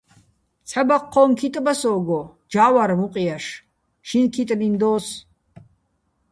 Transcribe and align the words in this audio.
ცჰ̦ა 0.67 0.81
ბაჴჴო́ჼ 0.87 1.31
ქიტ 1.39 1.55
ბა 1.65 1.73
სო́გო, 1.79 2.21
ჯა́ვარ 2.51 2.91
მუყ 2.99 3.15
ჲაშ, 3.25 3.45
"შინქიტლიჼ" 4.07 4.67
დო́ს. 4.81 5.05